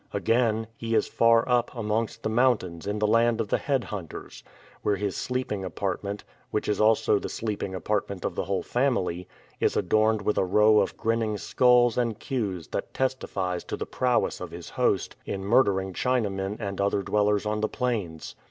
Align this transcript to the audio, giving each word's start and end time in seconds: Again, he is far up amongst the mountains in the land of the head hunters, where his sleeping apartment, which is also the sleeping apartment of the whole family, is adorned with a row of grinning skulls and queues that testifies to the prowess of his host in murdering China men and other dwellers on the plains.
Again, 0.15 0.65
he 0.75 0.95
is 0.95 1.07
far 1.07 1.47
up 1.47 1.69
amongst 1.75 2.23
the 2.23 2.29
mountains 2.29 2.87
in 2.87 2.97
the 2.97 3.05
land 3.05 3.39
of 3.39 3.49
the 3.49 3.59
head 3.59 3.83
hunters, 3.83 4.43
where 4.81 4.95
his 4.95 5.15
sleeping 5.15 5.63
apartment, 5.63 6.23
which 6.49 6.67
is 6.67 6.81
also 6.81 7.19
the 7.19 7.29
sleeping 7.29 7.75
apartment 7.75 8.25
of 8.25 8.33
the 8.33 8.45
whole 8.45 8.63
family, 8.63 9.27
is 9.59 9.77
adorned 9.77 10.23
with 10.23 10.39
a 10.39 10.43
row 10.43 10.79
of 10.79 10.97
grinning 10.97 11.37
skulls 11.37 11.99
and 11.99 12.17
queues 12.17 12.69
that 12.69 12.95
testifies 12.95 13.63
to 13.65 13.77
the 13.77 13.85
prowess 13.85 14.41
of 14.41 14.49
his 14.49 14.71
host 14.71 15.15
in 15.27 15.45
murdering 15.45 15.93
China 15.93 16.31
men 16.31 16.57
and 16.59 16.81
other 16.81 17.03
dwellers 17.03 17.45
on 17.45 17.61
the 17.61 17.69
plains. 17.69 18.33